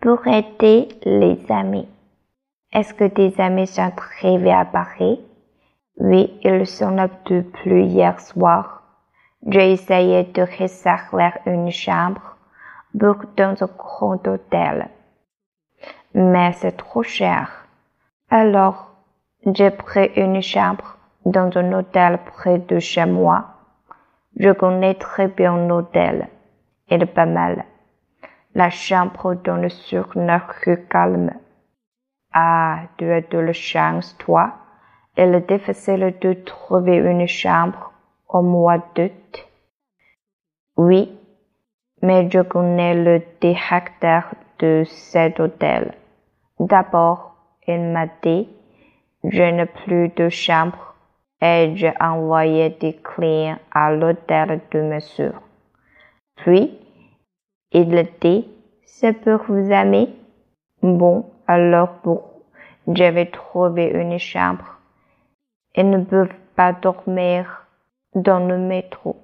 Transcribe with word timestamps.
pour 0.00 0.26
aider 0.26 0.88
les 1.04 1.40
amis. 1.50 1.88
Est-ce 2.72 2.94
que 2.94 3.04
tes 3.04 3.40
amis 3.40 3.66
sont 3.66 3.92
arrivés 3.96 4.52
à 4.52 4.64
Paris? 4.64 5.20
Oui, 5.98 6.38
ils 6.42 6.66
sont 6.66 6.90
là 6.90 7.08
depuis 7.26 7.86
hier 7.86 8.20
soir. 8.20 8.82
J'ai 9.46 9.72
essayé 9.72 10.24
de 10.24 10.42
réserver 10.42 11.30
une 11.46 11.70
chambre 11.70 12.36
pour 12.98 13.16
dans 13.36 13.62
un 13.62 13.68
grand 13.76 14.26
hôtel. 14.26 14.88
Mais 16.14 16.52
c'est 16.52 16.76
trop 16.76 17.02
cher. 17.02 17.66
Alors, 18.30 18.90
j'ai 19.46 19.70
pris 19.70 20.10
une 20.16 20.42
chambre 20.42 20.96
dans 21.24 21.50
un 21.56 21.72
hôtel 21.72 22.18
près 22.26 22.58
de 22.58 22.78
chez 22.78 23.06
moi. 23.06 23.44
Je 24.36 24.52
connais 24.52 24.94
très 24.94 25.28
bien 25.28 25.66
l'hôtel. 25.66 26.28
Il 26.90 27.02
est 27.02 27.06
pas 27.06 27.26
mal. 27.26 27.64
La 28.58 28.70
chambre 28.70 29.34
donne 29.34 29.68
sur 29.68 30.16
une 30.16 30.32
rue 30.32 30.84
calme. 30.88 31.30
Ah, 32.32 32.80
tu 32.96 33.08
as 33.08 33.20
de 33.20 33.38
la 33.38 33.52
chance, 33.52 34.16
toi. 34.18 34.52
Il 35.16 35.32
est 35.32 35.48
difficile 35.48 36.12
de 36.20 36.32
trouver 36.32 36.96
une 36.96 37.28
chambre 37.28 37.92
au 38.28 38.42
mois 38.42 38.78
d'août. 38.96 39.46
Oui, 40.76 41.16
mais 42.02 42.28
je 42.28 42.40
connais 42.40 42.96
le 42.96 43.22
directeur 43.40 44.34
de 44.58 44.82
cet 44.84 45.38
hôtel. 45.38 45.94
D'abord, 46.58 47.36
il 47.68 47.80
m'a 47.92 48.08
dit, 48.24 48.48
je 49.22 49.42
n'ai 49.44 49.66
plus 49.66 50.08
de 50.08 50.28
chambre 50.30 50.96
et 51.40 51.76
j'ai 51.76 51.94
envoyé 52.00 52.70
des 52.70 52.96
clients 52.96 53.60
à 53.70 53.92
l'hôtel 53.92 54.60
de 54.72 54.80
monsieur. 54.80 55.34
Puis, 56.38 56.76
il 57.72 58.08
dit, 58.20 58.48
c'est 58.84 59.12
pour 59.12 59.42
vous 59.48 59.72
amis. 59.72 60.14
Bon, 60.82 61.26
alors 61.46 62.00
pour, 62.02 62.22
je 62.86 63.04
vais 63.04 63.26
trouver 63.26 63.86
une 63.86 64.18
chambre. 64.18 64.78
Ils 65.74 65.90
ne 65.90 66.02
peuvent 66.04 66.34
pas 66.56 66.72
dormir 66.72 67.66
dans 68.14 68.40
le 68.46 68.58
métro. 68.58 69.16